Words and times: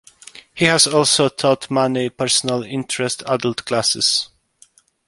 He 0.55 0.65
has 0.65 0.87
also 0.87 1.29
taught 1.29 1.69
many 1.69 2.09
personal 2.09 2.63
interest 2.63 3.21
adult 3.27 3.65
classes. 3.65 4.29